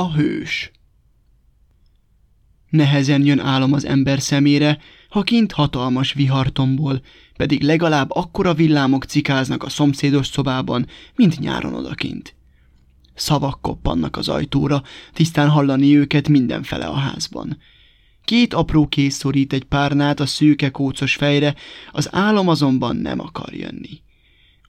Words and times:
A 0.00 0.12
hős 0.12 0.70
Nehezen 2.68 3.24
jön 3.24 3.38
álom 3.38 3.72
az 3.72 3.84
ember 3.84 4.20
szemére, 4.20 4.78
ha 5.08 5.22
kint 5.22 5.52
hatalmas 5.52 6.12
vihartomból, 6.12 7.00
pedig 7.36 7.62
legalább 7.62 8.10
akkora 8.10 8.54
villámok 8.54 9.04
cikáznak 9.04 9.62
a 9.62 9.68
szomszédos 9.68 10.26
szobában, 10.26 10.86
mint 11.14 11.38
nyáron 11.38 11.74
odakint. 11.74 12.34
Szavak 13.14 13.60
koppannak 13.60 14.16
az 14.16 14.28
ajtóra, 14.28 14.82
tisztán 15.12 15.48
hallani 15.48 15.96
őket 15.96 16.28
mindenfele 16.28 16.86
a 16.86 16.96
házban. 16.96 17.58
Két 18.24 18.54
apró 18.54 18.86
kész 18.86 19.16
szorít 19.16 19.52
egy 19.52 19.64
párnát 19.64 20.20
a 20.20 20.26
szőke 20.26 20.70
kócos 20.70 21.14
fejre, 21.14 21.54
az 21.90 22.08
álom 22.14 22.48
azonban 22.48 22.96
nem 22.96 23.20
akar 23.20 23.54
jönni. 23.54 24.02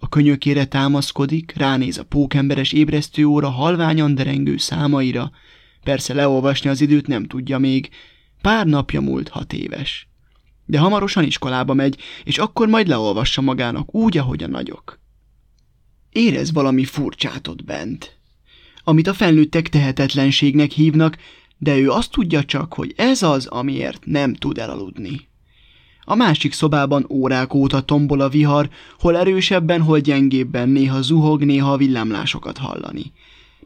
A 0.03 0.09
könyökére 0.09 0.65
támaszkodik, 0.65 1.53
ránéz 1.55 1.97
a 1.97 2.03
pókemberes 2.03 2.71
ébresztőóra 2.71 3.49
halványan 3.49 4.15
derengő 4.15 4.57
számaira. 4.57 5.31
Persze 5.83 6.13
leolvasni 6.13 6.69
az 6.69 6.81
időt 6.81 7.07
nem 7.07 7.25
tudja 7.25 7.57
még. 7.57 7.89
Pár 8.41 8.65
napja 8.65 9.01
múlt 9.01 9.29
hat 9.29 9.53
éves. 9.53 10.07
De 10.65 10.79
hamarosan 10.79 11.23
iskolába 11.23 11.73
megy, 11.73 11.97
és 12.23 12.37
akkor 12.37 12.67
majd 12.67 12.87
leolvassa 12.87 13.41
magának 13.41 13.95
úgy, 13.95 14.17
ahogy 14.17 14.43
a 14.43 14.47
nagyok. 14.47 14.99
Érez 16.09 16.51
valami 16.51 16.83
furcsát 16.85 17.47
ott 17.47 17.63
bent. 17.63 18.17
Amit 18.83 19.07
a 19.07 19.13
felnőttek 19.13 19.69
tehetetlenségnek 19.69 20.71
hívnak, 20.71 21.17
de 21.57 21.77
ő 21.77 21.89
azt 21.89 22.11
tudja 22.11 22.43
csak, 22.43 22.73
hogy 22.73 22.93
ez 22.95 23.23
az, 23.23 23.45
amiért 23.45 24.05
nem 24.05 24.33
tud 24.33 24.57
elaludni. 24.57 25.29
A 26.03 26.15
másik 26.15 26.53
szobában 26.53 27.05
órák 27.09 27.53
óta 27.53 27.81
tombol 27.81 28.19
a 28.19 28.29
vihar, 28.29 28.69
hol 28.99 29.17
erősebben, 29.17 29.81
hol 29.81 29.99
gyengébben, 29.99 30.69
néha 30.69 31.01
zuhog, 31.01 31.43
néha 31.43 31.77
villámlásokat 31.77 32.57
hallani. 32.57 33.11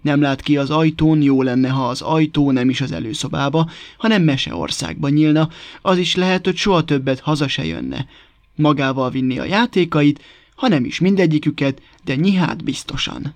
Nem 0.02 0.22
lát 0.22 0.42
ki 0.42 0.58
az 0.58 0.70
ajtón, 0.70 1.22
jó 1.22 1.42
lenne, 1.42 1.70
ha 1.70 1.88
az 1.88 2.02
ajtó 2.02 2.52
nem 2.52 2.70
is 2.70 2.82
az 2.82 2.92
előszobába, 2.92 3.70
hanem 3.98 4.24
meseországba 4.24 5.10
nyílna, 5.10 5.50
az 5.82 5.98
is 5.98 6.16
lehet, 6.16 6.46
hogy 6.46 6.56
soha 6.56 6.84
többet 6.84 7.20
haza 7.20 7.48
se 7.48 7.66
jönne. 7.66 8.08
Magával 8.56 9.10
vinni 9.10 9.40
a 9.40 9.44
játékait, 9.44 10.22
ha 10.56 10.68
nem 10.68 10.86
is 10.86 11.00
mindegyiküket, 11.00 11.82
de 12.04 12.16
nyihát 12.16 12.64
biztosan. 12.64 13.36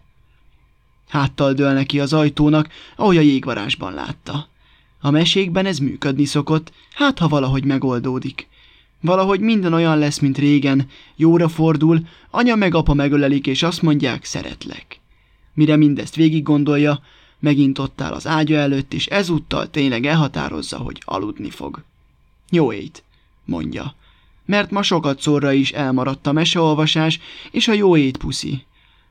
Háttal 1.08 1.53
dől 1.53 1.73
neki 1.73 2.00
az 2.00 2.14
ajtónak, 2.14 2.70
ahogy 2.95 3.17
a 3.17 3.22
jégvarásban 3.22 3.94
látta. 3.94 4.47
A 5.02 5.09
mesékben 5.09 5.66
ez 5.66 5.77
működni 5.77 6.25
szokott, 6.25 6.72
hát 6.94 7.20
ha 7.20 7.27
valahogy 7.27 7.64
megoldódik. 7.64 8.47
Valahogy 9.02 9.39
minden 9.39 9.73
olyan 9.73 9.97
lesz, 9.97 10.19
mint 10.19 10.38
régen, 10.38 10.88
jóra 11.16 11.47
fordul, 11.47 12.00
anya 12.30 12.55
meg 12.55 12.75
apa 12.75 12.94
megölelik, 12.94 13.47
és 13.47 13.64
azt 13.64 13.81
mondják, 13.81 14.25
szeretlek. 14.25 15.00
Mire 15.53 15.75
mindezt 15.75 16.16
végig 16.16 16.44
gondolja, 16.44 17.02
megint 17.39 17.80
ott 17.80 18.02
áll 18.02 18.11
az 18.11 18.27
ágya 18.27 18.58
előtt, 18.58 18.94
és 18.94 19.05
ezúttal 19.05 19.70
tényleg 19.70 20.05
elhatározza, 20.05 20.77
hogy 20.77 21.02
aludni 21.05 21.50
fog. 21.50 21.83
Jó 22.50 22.73
ét, 22.73 23.03
mondja, 23.45 23.95
mert 24.45 24.72
ma 24.72 24.81
sokat 24.81 25.22
szorra 25.22 25.52
is 25.52 25.72
elmaradt 25.72 26.27
a 26.27 26.31
meseolvasás 26.31 27.20
és 27.52 27.67
a 27.67 27.73
jó 27.73 27.97
ét 27.97 28.17
puszi. 28.17 28.64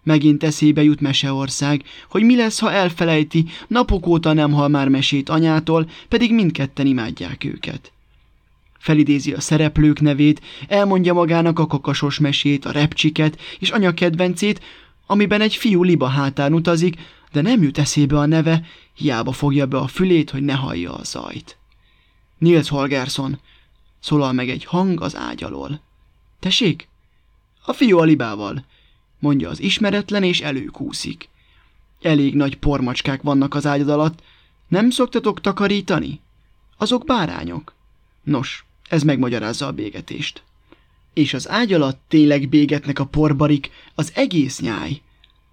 Megint 0.02 0.44
eszébe 0.44 0.82
jut 0.82 1.00
Meseország, 1.00 1.82
hogy 2.10 2.22
mi 2.22 2.36
lesz, 2.36 2.58
ha 2.58 2.72
elfelejti, 2.72 3.46
napok 3.66 4.06
óta 4.06 4.32
nem 4.32 4.52
hal 4.52 4.68
már 4.68 4.88
mesét 4.88 5.28
anyától, 5.28 5.90
pedig 6.08 6.34
mindketten 6.34 6.86
imádják 6.86 7.44
őket. 7.44 7.92
Felidézi 8.88 9.32
a 9.32 9.40
szereplők 9.40 10.00
nevét, 10.00 10.40
elmondja 10.68 11.12
magának 11.12 11.58
a 11.58 11.66
kakasos 11.66 12.18
mesét, 12.18 12.64
a 12.64 12.70
repcsiket 12.70 13.40
és 13.58 13.70
anya 13.70 13.94
kedvencét, 13.94 14.60
amiben 15.06 15.40
egy 15.40 15.54
fiú 15.54 15.82
liba 15.82 16.06
hátán 16.06 16.52
utazik, 16.52 16.96
de 17.32 17.40
nem 17.40 17.62
jut 17.62 17.78
eszébe 17.78 18.18
a 18.18 18.26
neve, 18.26 18.66
hiába 18.94 19.32
fogja 19.32 19.66
be 19.66 19.76
a 19.78 19.86
fülét, 19.86 20.30
hogy 20.30 20.42
ne 20.42 20.52
hallja 20.52 20.94
a 20.94 21.04
zajt. 21.04 21.58
Nils 22.38 22.68
Holgersson, 22.68 23.38
szólal 24.00 24.32
meg 24.32 24.50
egy 24.50 24.64
hang 24.64 25.00
az 25.00 25.16
ágy 25.16 25.44
alól. 25.44 25.80
Tessék? 26.40 26.88
A 27.64 27.72
fiú 27.72 27.98
a 27.98 28.04
libával, 28.04 28.64
mondja 29.18 29.48
az 29.48 29.60
ismeretlen, 29.60 30.22
és 30.22 30.40
előkúszik. 30.40 31.28
Elég 32.02 32.34
nagy 32.34 32.56
pormacskák 32.56 33.22
vannak 33.22 33.54
az 33.54 33.66
ágyad 33.66 33.88
alatt. 33.88 34.22
Nem 34.68 34.90
szoktatok 34.90 35.40
takarítani? 35.40 36.20
Azok 36.76 37.04
bárányok. 37.04 37.74
Nos, 38.22 38.66
ez 38.88 39.02
megmagyarázza 39.02 39.66
a 39.66 39.72
bégetést. 39.72 40.42
És 41.14 41.34
az 41.34 41.48
ágy 41.48 41.72
alatt 41.72 42.00
tényleg 42.08 42.48
bégetnek 42.48 42.98
a 42.98 43.06
porbarik, 43.06 43.70
az 43.94 44.12
egész 44.14 44.60
nyáj. 44.60 45.00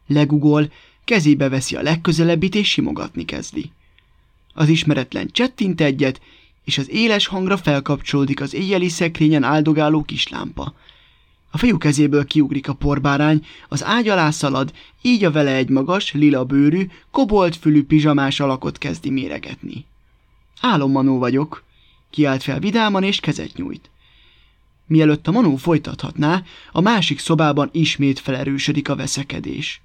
Legugol, 0.07 0.71
kezébe 1.03 1.49
veszi 1.49 1.75
a 1.75 1.81
legközelebbit, 1.81 2.55
és 2.55 2.69
simogatni 2.69 3.25
kezdi. 3.25 3.71
Az 4.53 4.67
ismeretlen 4.67 5.29
csettint 5.31 5.81
egyet, 5.81 6.21
és 6.63 6.77
az 6.77 6.89
éles 6.89 7.27
hangra 7.27 7.57
felkapcsolódik 7.57 8.41
az 8.41 8.53
éjjeli 8.53 8.89
szekrényen 8.89 9.43
áldogáló 9.43 10.03
kislámpa. 10.03 10.73
A 11.51 11.57
fiú 11.57 11.77
kezéből 11.77 12.25
kiugrik 12.25 12.67
a 12.67 12.73
porbárány, 12.73 13.45
az 13.69 13.83
ágy 13.83 14.07
alá 14.07 14.31
szalad, 14.31 14.73
így 15.01 15.23
a 15.23 15.31
vele 15.31 15.55
egy 15.55 15.69
magas, 15.69 16.13
lila 16.13 16.43
bőrű, 16.45 16.87
kobolt 17.11 17.55
fülű 17.55 17.83
pizsamás 17.83 18.39
alakot 18.39 18.77
kezdi 18.77 19.09
méregetni. 19.09 19.85
Álommanó 20.61 21.17
vagyok, 21.17 21.63
kiált 22.15 22.43
fel 22.43 22.59
vidáman 22.59 23.03
és 23.03 23.19
kezet 23.19 23.55
nyújt. 23.55 23.89
Mielőtt 24.87 25.27
a 25.27 25.31
manó 25.31 25.55
folytathatná, 25.55 26.43
a 26.71 26.81
másik 26.81 27.19
szobában 27.19 27.69
ismét 27.71 28.19
felerősödik 28.19 28.89
a 28.89 28.95
veszekedés. 28.95 29.81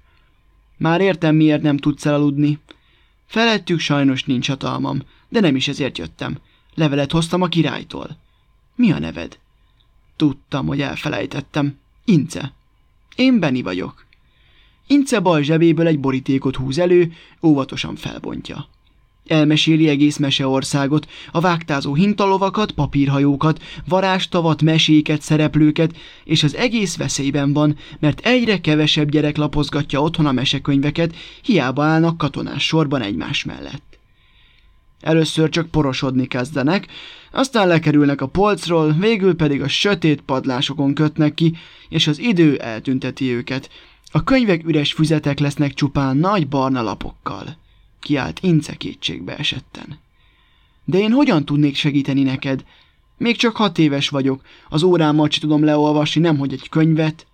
Már 0.77 1.01
értem, 1.01 1.35
miért 1.35 1.61
nem 1.61 1.77
tudsz 1.77 2.05
elaludni. 2.05 2.59
Felettük 3.25 3.79
sajnos 3.79 4.23
nincs 4.23 4.47
hatalmam, 4.47 5.01
de 5.29 5.39
nem 5.39 5.55
is 5.55 5.67
ezért 5.67 5.97
jöttem. 5.97 6.37
Levelet 6.73 7.11
hoztam 7.11 7.41
a 7.41 7.47
királytól. 7.47 8.17
Mi 8.75 8.91
a 8.91 8.99
neved? 8.99 9.39
Tudtam, 10.15 10.67
hogy 10.67 10.81
elfelejtettem. 10.81 11.77
Ince. 12.05 12.53
Én 13.15 13.39
Beni 13.39 13.61
vagyok. 13.61 14.05
Ince 14.87 15.19
bal 15.19 15.41
zsebéből 15.41 15.87
egy 15.87 15.99
borítékot 15.99 16.55
húz 16.55 16.77
elő, 16.77 17.13
óvatosan 17.41 17.95
felbontja. 17.95 18.67
Elmeséli 19.31 19.87
egész 19.87 20.17
meseországot, 20.17 21.07
a 21.31 21.39
vágtázó 21.39 21.93
hintalovakat, 21.93 22.71
papírhajókat, 22.71 23.63
varástavat, 23.87 24.61
meséket, 24.61 25.21
szereplőket, 25.21 25.97
és 26.23 26.43
az 26.43 26.55
egész 26.55 26.97
veszélyben 26.97 27.53
van, 27.53 27.77
mert 27.99 28.19
egyre 28.19 28.61
kevesebb 28.61 29.09
gyerek 29.09 29.37
lapozgatja 29.37 30.01
otthon 30.01 30.25
a 30.25 30.31
mesekönyveket, 30.31 31.15
hiába 31.41 31.83
állnak 31.83 32.17
katonás 32.17 32.63
sorban 32.65 33.01
egymás 33.01 33.43
mellett. 33.43 33.99
Először 35.01 35.49
csak 35.49 35.69
porosodni 35.69 36.27
kezdenek, 36.27 36.87
aztán 37.31 37.67
lekerülnek 37.67 38.21
a 38.21 38.27
polcról, 38.27 38.91
végül 38.91 39.35
pedig 39.35 39.61
a 39.61 39.67
sötét 39.67 40.21
padlásokon 40.21 40.93
kötnek 40.93 41.33
ki, 41.33 41.55
és 41.89 42.07
az 42.07 42.19
idő 42.19 42.57
eltünteti 42.57 43.33
őket. 43.33 43.69
A 44.11 44.23
könyvek 44.23 44.67
üres 44.67 44.93
füzetek 44.93 45.39
lesznek 45.39 45.73
csupán 45.73 46.17
nagy 46.17 46.47
barna 46.47 46.81
lapokkal. 46.81 47.60
Kiált 48.01 48.39
Ince 48.41 48.75
kétségbe 48.75 49.37
esetten. 49.37 49.99
De 50.85 50.97
én 50.97 51.11
hogyan 51.11 51.45
tudnék 51.45 51.75
segíteni 51.75 52.23
neked? 52.23 52.63
Még 53.17 53.35
csak 53.37 53.55
hat 53.55 53.77
éves 53.77 54.09
vagyok, 54.09 54.41
az 54.69 54.83
órámmal 54.83 55.29
sem 55.29 55.39
tudom 55.39 55.63
leolvasni, 55.63 56.21
nemhogy 56.21 56.53
egy 56.53 56.69
könyvet. 56.69 57.27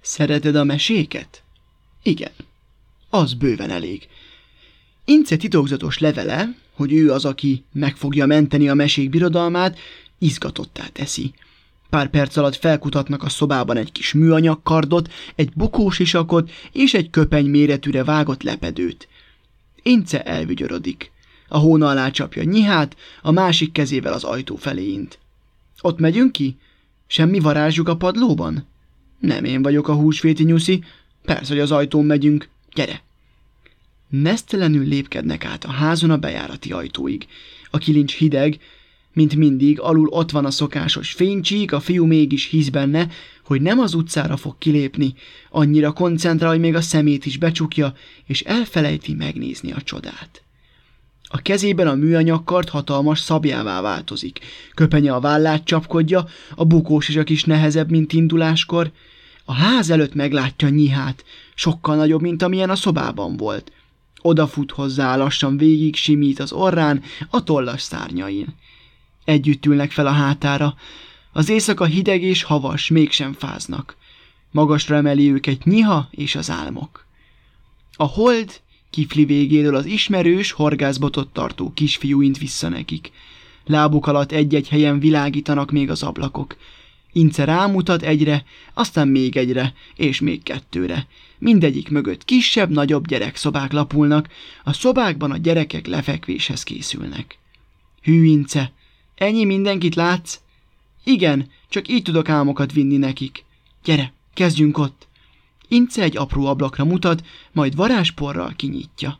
Szereted 0.00 0.54
a 0.54 0.64
meséket? 0.64 1.42
Igen. 2.02 2.32
Az 3.10 3.34
bőven 3.34 3.70
elég. 3.70 4.08
Ince 5.04 5.36
titokzatos 5.36 5.98
levele, 5.98 6.54
hogy 6.74 6.92
ő 6.92 7.12
az, 7.12 7.24
aki 7.24 7.64
meg 7.72 7.96
fogja 7.96 8.26
menteni 8.26 8.68
a 8.68 8.74
mesék 8.74 9.10
birodalmát, 9.10 9.78
izgatottá 10.18 10.86
teszi. 10.86 11.34
Pár 11.90 12.10
perc 12.10 12.36
alatt 12.36 12.56
felkutatnak 12.56 13.22
a 13.22 13.28
szobában 13.28 13.76
egy 13.76 13.92
kis 13.92 14.12
műanyag 14.12 14.62
kardot, 14.62 15.12
egy 15.34 15.50
bukós 15.54 15.98
isakot 15.98 16.50
és 16.72 16.94
egy 16.94 17.10
köpeny 17.10 17.46
méretűre 17.46 18.04
vágott 18.04 18.42
lepedőt. 18.42 19.08
Ince 19.86 20.22
elvügyörödik. 20.22 21.10
A 21.48 21.58
hóna 21.58 21.88
alá 21.88 22.10
csapja 22.10 22.42
nyihát, 22.42 22.96
a 23.22 23.30
másik 23.30 23.72
kezével 23.72 24.12
az 24.12 24.24
ajtó 24.24 24.56
felé 24.56 24.86
int. 24.86 25.18
Ott 25.80 25.98
megyünk 25.98 26.32
ki? 26.32 26.56
Semmi 27.06 27.38
varázsuk 27.38 27.88
a 27.88 27.96
padlóban? 27.96 28.66
Nem 29.18 29.44
én 29.44 29.62
vagyok 29.62 29.88
a 29.88 29.94
húsvéti 29.94 30.44
nyuszi, 30.44 30.84
persze, 31.22 31.52
hogy 31.52 31.62
az 31.62 31.70
ajtón 31.70 32.04
megyünk. 32.04 32.48
Gyere! 32.74 33.02
Nesztelenül 34.08 34.84
lépkednek 34.84 35.44
át 35.44 35.64
a 35.64 35.70
házon 35.70 36.10
a 36.10 36.18
bejárati 36.18 36.72
ajtóig. 36.72 37.26
A 37.70 37.78
kilincs 37.78 38.14
hideg, 38.14 38.58
mint 39.16 39.36
mindig, 39.36 39.80
alul 39.80 40.08
ott 40.08 40.30
van 40.30 40.44
a 40.44 40.50
szokásos 40.50 41.12
fénycsík, 41.12 41.72
a 41.72 41.80
fiú 41.80 42.04
mégis 42.04 42.48
hisz 42.48 42.68
benne, 42.68 43.08
hogy 43.44 43.60
nem 43.60 43.78
az 43.78 43.94
utcára 43.94 44.36
fog 44.36 44.54
kilépni, 44.58 45.14
annyira 45.50 45.92
koncentrál, 45.92 46.50
hogy 46.50 46.60
még 46.60 46.74
a 46.74 46.80
szemét 46.80 47.26
is 47.26 47.38
becsukja, 47.38 47.94
és 48.26 48.40
elfelejti 48.40 49.14
megnézni 49.14 49.72
a 49.72 49.82
csodát. 49.82 50.42
A 51.28 51.42
kezében 51.42 51.86
a 51.86 51.94
műanyagkart 51.94 52.68
hatalmas 52.68 53.20
szabjává 53.20 53.80
változik. 53.80 54.38
Köpenye 54.74 55.14
a 55.14 55.20
vállát 55.20 55.64
csapkodja, 55.64 56.26
a 56.54 56.64
bukós 56.64 57.08
is 57.08 57.16
a 57.16 57.24
kis 57.24 57.44
nehezebb, 57.44 57.90
mint 57.90 58.12
induláskor. 58.12 58.90
A 59.44 59.52
ház 59.52 59.90
előtt 59.90 60.14
meglátja 60.14 60.68
nyihát, 60.68 61.24
sokkal 61.54 61.96
nagyobb, 61.96 62.20
mint 62.20 62.42
amilyen 62.42 62.70
a 62.70 62.76
szobában 62.76 63.36
volt. 63.36 63.72
Odafut 64.22 64.70
hozzá, 64.70 65.16
lassan 65.16 65.56
végig 65.56 65.94
simít 65.94 66.38
az 66.38 66.52
orrán, 66.52 67.02
a 67.30 67.42
tollas 67.42 67.82
szárnyain. 67.82 68.54
Együtt 69.26 69.66
ülnek 69.66 69.90
fel 69.90 70.06
a 70.06 70.10
hátára. 70.10 70.74
Az 71.32 71.48
éjszaka 71.48 71.84
hideg 71.84 72.22
és 72.22 72.42
havas, 72.42 72.88
mégsem 72.88 73.32
fáznak. 73.32 73.96
Magasra 74.50 74.96
emeli 74.96 75.30
őket 75.32 75.64
nyiha 75.64 76.08
és 76.10 76.34
az 76.34 76.50
álmok. 76.50 77.06
A 77.96 78.04
hold 78.04 78.60
kifli 78.90 79.24
végéről 79.24 79.74
az 79.74 79.84
ismerős, 79.84 80.50
horgászbotot 80.50 81.32
tartó 81.32 81.72
kisfiú 81.74 82.22
int 82.22 82.38
vissza 82.38 82.68
nekik. 82.68 83.10
Lábuk 83.64 84.06
alatt 84.06 84.32
egy-egy 84.32 84.68
helyen 84.68 84.98
világítanak 84.98 85.70
még 85.70 85.90
az 85.90 86.02
ablakok. 86.02 86.56
Ince 87.12 87.44
rámutat 87.44 88.02
egyre, 88.02 88.44
aztán 88.74 89.08
még 89.08 89.36
egyre, 89.36 89.74
és 89.94 90.20
még 90.20 90.42
kettőre. 90.42 91.06
Mindegyik 91.38 91.88
mögött 91.88 92.24
kisebb, 92.24 92.70
nagyobb 92.70 93.06
gyerekszobák 93.06 93.72
lapulnak, 93.72 94.28
a 94.64 94.72
szobákban 94.72 95.30
a 95.30 95.36
gyerekek 95.36 95.86
lefekvéshez 95.86 96.62
készülnek. 96.62 97.38
Hű, 98.02 98.24
Ince, 98.24 98.72
ennyi 99.16 99.44
mindenkit 99.44 99.94
látsz? 99.94 100.40
Igen, 101.04 101.50
csak 101.68 101.88
így 101.88 102.02
tudok 102.02 102.28
álmokat 102.28 102.72
vinni 102.72 102.96
nekik. 102.96 103.44
Gyere, 103.84 104.12
kezdjünk 104.34 104.78
ott. 104.78 105.06
Ince 105.68 106.02
egy 106.02 106.16
apró 106.16 106.46
ablakra 106.46 106.84
mutat, 106.84 107.24
majd 107.52 107.76
varázsporral 107.76 108.52
kinyitja. 108.56 109.18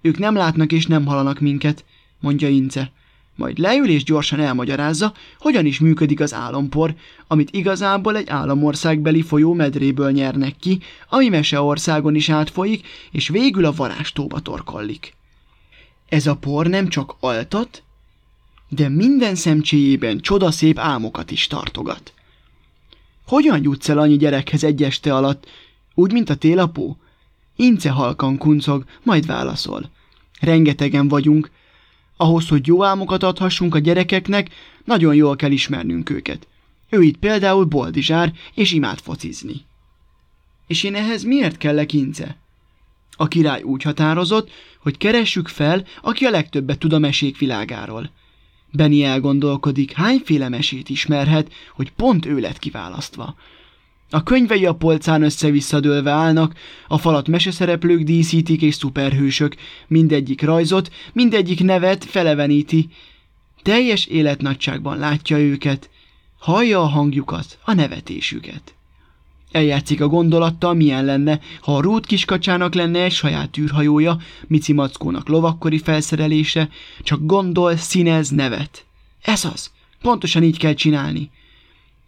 Ők 0.00 0.18
nem 0.18 0.34
látnak 0.34 0.72
és 0.72 0.86
nem 0.86 1.06
hallanak 1.06 1.40
minket, 1.40 1.84
mondja 2.20 2.48
Ince 2.48 2.92
majd 3.38 3.58
leül 3.58 3.88
és 3.88 4.04
gyorsan 4.04 4.40
elmagyarázza, 4.40 5.12
hogyan 5.38 5.66
is 5.66 5.80
működik 5.80 6.20
az 6.20 6.34
álompor, 6.34 6.94
amit 7.26 7.50
igazából 7.50 8.16
egy 8.16 8.28
államországbeli 8.28 9.22
folyó 9.22 9.52
medréből 9.52 10.10
nyernek 10.10 10.56
ki, 10.56 10.80
ami 11.08 11.28
Meseországon 11.28 12.14
is 12.14 12.28
átfolyik, 12.28 12.86
és 13.10 13.28
végül 13.28 13.64
a 13.64 13.72
varástóba 13.72 14.40
torkollik. 14.40 15.14
Ez 16.08 16.26
a 16.26 16.36
por 16.36 16.66
nem 16.66 16.88
csak 16.88 17.14
altat, 17.20 17.82
de 18.68 18.88
minden 18.88 19.34
szemcséjében 19.34 20.20
csodaszép 20.20 20.78
álmokat 20.78 21.30
is 21.30 21.46
tartogat. 21.46 22.12
Hogyan 23.26 23.62
jutsz 23.62 23.88
el 23.88 23.98
annyi 23.98 24.16
gyerekhez 24.16 24.64
egy 24.64 24.82
este 24.82 25.14
alatt, 25.14 25.46
úgy, 25.94 26.12
mint 26.12 26.30
a 26.30 26.34
télapó? 26.34 26.96
Ince 27.56 27.90
halkan 27.90 28.38
kuncog, 28.38 28.84
majd 29.02 29.26
válaszol. 29.26 29.90
Rengetegen 30.40 31.08
vagyunk, 31.08 31.50
ahhoz, 32.16 32.48
hogy 32.48 32.66
jó 32.66 32.84
álmokat 32.84 33.22
adhassunk 33.22 33.74
a 33.74 33.78
gyerekeknek, 33.78 34.50
nagyon 34.84 35.14
jól 35.14 35.36
kell 35.36 35.50
ismernünk 35.50 36.10
őket. 36.10 36.46
Ő 36.90 37.02
itt 37.02 37.16
például 37.16 37.64
boldizsár, 37.64 38.32
és 38.54 38.72
imád 38.72 38.98
focizni. 38.98 39.64
És 40.66 40.82
én 40.82 40.94
ehhez 40.94 41.22
miért 41.22 41.56
kellek 41.56 41.92
ince? 41.92 42.36
A 43.16 43.28
király 43.28 43.62
úgy 43.62 43.82
határozott, 43.82 44.50
hogy 44.78 44.96
keressük 44.96 45.48
fel, 45.48 45.84
aki 46.02 46.24
a 46.24 46.30
legtöbbet 46.30 46.78
tud 46.78 46.92
a 46.92 46.98
mesék 46.98 47.38
világáról. 47.38 48.10
Benny 48.72 49.02
elgondolkodik, 49.02 49.92
hányféle 49.92 50.48
mesét 50.48 50.88
ismerhet, 50.88 51.52
hogy 51.74 51.92
pont 51.92 52.26
ő 52.26 52.38
lett 52.38 52.58
kiválasztva. 52.58 53.34
A 54.10 54.22
könyvei 54.22 54.66
a 54.66 54.74
polcán 54.74 55.22
össze-visszadőlve 55.22 56.10
állnak, 56.10 56.54
a 56.88 56.98
falat 56.98 57.28
meseszereplők 57.28 58.02
díszítik 58.02 58.62
és 58.62 58.74
szuperhősök, 58.74 59.54
mindegyik 59.86 60.42
rajzot, 60.42 60.92
mindegyik 61.12 61.62
nevet 61.62 62.04
feleveníti. 62.04 62.88
Teljes 63.62 64.06
életnagyságban 64.06 64.98
látja 64.98 65.38
őket, 65.38 65.90
hallja 66.38 66.80
a 66.80 66.86
hangjukat, 66.86 67.58
a 67.64 67.72
nevetésüket. 67.72 68.77
Eljátszik 69.50 70.00
a 70.00 70.08
gondolattal, 70.08 70.74
milyen 70.74 71.04
lenne, 71.04 71.40
ha 71.60 71.76
a 71.76 71.80
Rút 71.80 72.06
kiskacsának 72.06 72.74
lenne 72.74 73.02
egy 73.02 73.12
saját 73.12 73.58
űrhajója, 73.58 74.18
Mici 74.46 74.72
Mackónak 74.72 75.28
lovakkori 75.28 75.78
felszerelése, 75.78 76.68
csak 77.02 77.18
gondol, 77.22 77.76
színez, 77.76 78.28
nevet. 78.28 78.84
Ez 79.22 79.44
az, 79.44 79.70
pontosan 80.02 80.42
így 80.42 80.58
kell 80.58 80.74
csinálni. 80.74 81.30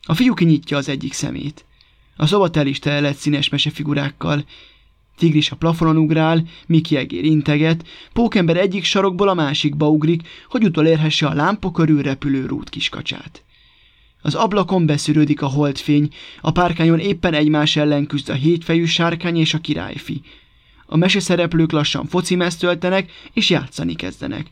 A 0.02 0.14
fiú 0.14 0.34
kinyitja 0.34 0.76
az 0.76 0.88
egyik 0.88 1.12
szemét. 1.12 1.64
A 2.16 2.26
szoba 2.26 2.50
tel 2.50 2.66
is 2.66 2.78
tele 2.78 3.12
színes 3.12 3.48
mesefigurákkal. 3.48 4.44
Tigris 5.16 5.50
a 5.50 5.56
plafonon 5.56 5.96
ugrál, 5.96 6.44
Miki 6.66 6.96
egér 6.96 7.24
integet, 7.24 7.84
Pókember 8.12 8.56
egyik 8.56 8.84
sarokból 8.84 9.28
a 9.28 9.34
másikba 9.34 9.88
ugrik, 9.88 10.22
hogy 10.48 10.64
utolérhesse 10.64 11.26
a 11.26 11.34
lámpa 11.34 11.70
körül 11.70 12.02
repülő 12.02 12.46
rút 12.46 12.68
kiskacsát. 12.68 13.42
Az 14.22 14.34
ablakon 14.34 14.86
beszűrődik 14.86 15.42
a 15.42 15.46
holdfény, 15.46 16.08
a 16.40 16.50
párkányon 16.50 16.98
éppen 16.98 17.34
egymás 17.34 17.76
ellen 17.76 18.06
küzd 18.06 18.28
a 18.28 18.34
hétfejű 18.34 18.84
sárkány 18.84 19.36
és 19.36 19.54
a 19.54 19.58
királyfi. 19.58 20.22
A 20.86 20.96
meseszereplők 20.96 21.72
lassan 21.72 22.06
focimezt 22.06 22.58
töltenek 22.58 23.10
és 23.32 23.50
játszani 23.50 23.94
kezdenek. 23.94 24.46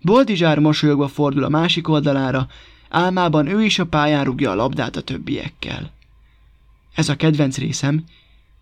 Boldizsár 0.00 0.58
mosolyogva 0.58 1.08
fordul 1.08 1.44
a 1.44 1.48
másik 1.48 1.88
oldalára, 1.88 2.46
álmában 2.88 3.46
ő 3.46 3.64
is 3.64 3.78
a 3.78 3.86
pályán 3.86 4.24
rúgja 4.24 4.50
a 4.50 4.54
labdát 4.54 4.96
a 4.96 5.00
többiekkel. 5.00 5.92
Ez 6.94 7.08
a 7.08 7.16
kedvenc 7.16 7.58
részem. 7.58 8.04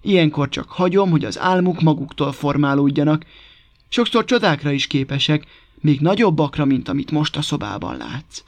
Ilyenkor 0.02 0.48
csak 0.48 0.70
hagyom, 0.70 1.10
hogy 1.10 1.24
az 1.24 1.38
álmuk 1.38 1.80
maguktól 1.80 2.32
formálódjanak. 2.32 3.24
Sokszor 3.88 4.24
csodákra 4.24 4.70
is 4.70 4.86
képesek, 4.86 5.46
még 5.80 6.00
nagyobbakra, 6.00 6.64
mint 6.64 6.88
amit 6.88 7.10
most 7.10 7.36
a 7.36 7.42
szobában 7.42 7.96
látsz. 7.96 8.42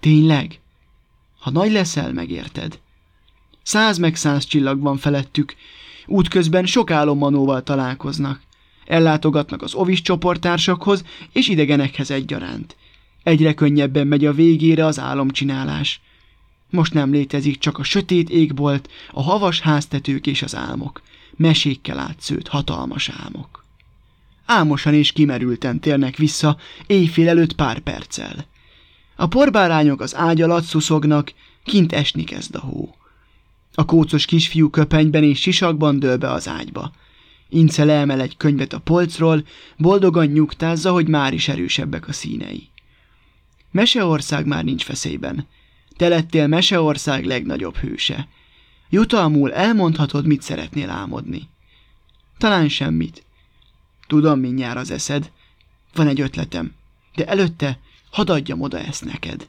Tényleg? 0.00 0.59
Ha 1.40 1.50
nagy 1.50 1.72
leszel, 1.72 2.12
megérted. 2.12 2.78
Száz 3.62 3.98
meg 3.98 4.16
száz 4.16 4.44
csillag 4.44 4.80
van 4.80 4.96
felettük. 4.96 5.54
Útközben 6.06 6.66
sok 6.66 6.90
álommanóval 6.90 7.62
találkoznak. 7.62 8.40
Ellátogatnak 8.86 9.62
az 9.62 9.74
ovis 9.74 10.02
csoporttársakhoz 10.02 11.04
és 11.32 11.48
idegenekhez 11.48 12.10
egyaránt. 12.10 12.76
Egyre 13.22 13.54
könnyebben 13.54 14.06
megy 14.06 14.24
a 14.24 14.32
végére 14.32 14.84
az 14.84 14.98
álomcsinálás. 14.98 16.00
Most 16.70 16.94
nem 16.94 17.10
létezik 17.10 17.58
csak 17.58 17.78
a 17.78 17.82
sötét 17.82 18.30
égbolt, 18.30 18.88
a 19.12 19.22
havas 19.22 19.60
háztetők 19.60 20.26
és 20.26 20.42
az 20.42 20.56
álmok. 20.56 21.02
Mesékkel 21.36 21.98
átszőtt 21.98 22.48
hatalmas 22.48 23.10
álmok. 23.22 23.64
Álmosan 24.46 24.94
és 24.94 25.12
kimerülten 25.12 25.80
térnek 25.80 26.16
vissza, 26.16 26.56
éjfél 26.86 27.28
előtt 27.28 27.54
pár 27.54 27.78
perccel. 27.78 28.46
A 29.20 29.26
porbárányok 29.26 30.00
az 30.00 30.16
ágy 30.16 30.42
alatt 30.42 30.64
szuszognak, 30.64 31.32
kint 31.64 31.92
esni 31.92 32.24
kezd 32.24 32.54
a 32.54 32.58
hó. 32.58 32.94
A 33.74 33.84
kócos 33.84 34.24
kisfiú 34.24 34.70
köpenyben 34.70 35.24
és 35.24 35.40
sisakban 35.40 35.98
dől 35.98 36.16
be 36.16 36.30
az 36.30 36.48
ágyba. 36.48 36.92
Ince 37.48 37.84
leemel 37.84 38.20
egy 38.20 38.36
könyvet 38.36 38.72
a 38.72 38.78
polcról, 38.78 39.46
boldogan 39.76 40.26
nyugtázza, 40.26 40.92
hogy 40.92 41.08
már 41.08 41.32
is 41.32 41.48
erősebbek 41.48 42.08
a 42.08 42.12
színei. 42.12 42.68
Meseország 43.70 44.46
már 44.46 44.64
nincs 44.64 44.84
feszélyben. 44.84 45.46
Te 45.96 46.08
lettél 46.08 46.46
Meseország 46.46 47.24
legnagyobb 47.24 47.76
hőse. 47.76 48.28
Jutalmul 48.90 49.52
elmondhatod, 49.52 50.26
mit 50.26 50.42
szeretnél 50.42 50.90
álmodni. 50.90 51.48
Talán 52.38 52.68
semmit. 52.68 53.24
Tudom, 54.06 54.40
mindjárt 54.40 54.78
az 54.78 54.90
eszed. 54.90 55.30
Van 55.94 56.08
egy 56.08 56.20
ötletem, 56.20 56.74
de 57.14 57.26
előtte 57.26 57.78
hadd 58.10 58.30
adjam 58.30 58.60
oda 58.60 58.78
ezt 58.78 59.04
neked. 59.04 59.48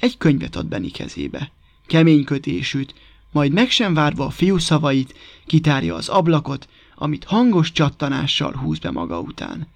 Egy 0.00 0.16
könyvet 0.16 0.56
ad 0.56 0.66
Benni 0.66 0.90
kezébe. 0.90 1.50
Kemény 1.86 2.24
kötésűt, 2.24 2.94
majd 3.30 3.52
meg 3.52 3.70
sem 3.70 3.94
várva 3.94 4.24
a 4.24 4.30
fiú 4.30 4.58
szavait, 4.58 5.14
kitárja 5.46 5.94
az 5.94 6.08
ablakot, 6.08 6.68
amit 6.94 7.24
hangos 7.24 7.72
csattanással 7.72 8.52
húz 8.52 8.78
be 8.78 8.90
maga 8.90 9.20
után. 9.20 9.66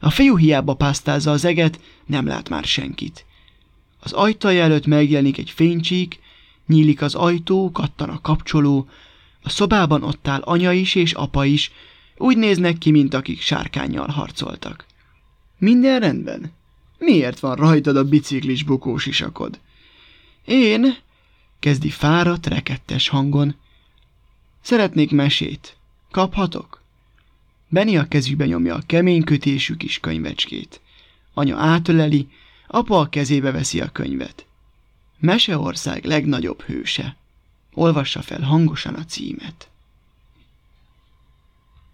A 0.00 0.10
fiú 0.10 0.36
hiába 0.36 0.74
pásztázza 0.74 1.30
az 1.30 1.44
eget, 1.44 1.80
nem 2.06 2.26
lát 2.26 2.48
már 2.48 2.64
senkit. 2.64 3.24
Az 4.00 4.12
ajtaj 4.12 4.60
előtt 4.60 4.86
megjelenik 4.86 5.38
egy 5.38 5.50
fénycsík, 5.50 6.20
nyílik 6.66 7.02
az 7.02 7.14
ajtó, 7.14 7.70
kattan 7.72 8.08
a 8.08 8.20
kapcsoló, 8.20 8.88
a 9.42 9.48
szobában 9.48 10.02
ott 10.02 10.28
áll 10.28 10.40
anya 10.40 10.72
is 10.72 10.94
és 10.94 11.12
apa 11.12 11.44
is, 11.44 11.72
úgy 12.16 12.36
néznek 12.36 12.78
ki, 12.78 12.90
mint 12.90 13.14
akik 13.14 13.40
sárkányjal 13.40 14.08
harcoltak. 14.08 14.86
Minden 15.58 16.00
rendben? 16.00 16.52
Miért 16.98 17.40
van 17.40 17.56
rajtad 17.56 17.96
a 17.96 18.04
biciklis 18.04 18.62
bukós 18.62 19.06
isakod? 19.06 19.58
Én, 20.44 20.96
kezdi 21.58 21.90
fáradt, 21.90 22.46
rekettes 22.46 23.08
hangon. 23.08 23.54
Szeretnék 24.60 25.10
mesét. 25.10 25.76
Kaphatok? 26.10 26.82
Benni 27.68 27.96
a 27.96 28.08
kezübe 28.08 28.46
nyomja 28.46 28.74
a 28.74 28.82
kemény 28.86 29.24
kötésű 29.24 29.74
kis 29.74 30.00
könyvecskét. 30.00 30.80
Anya 31.34 31.56
átöleli, 31.56 32.28
Apa 32.66 32.98
a 32.98 33.08
kezébe 33.08 33.50
veszi 33.50 33.80
a 33.80 33.88
könyvet. 33.88 34.46
Meseország 35.18 36.04
legnagyobb 36.04 36.62
hőse. 36.62 37.16
Olvassa 37.74 38.22
fel 38.22 38.40
hangosan 38.40 38.94
a 38.94 39.04
címet. 39.04 39.68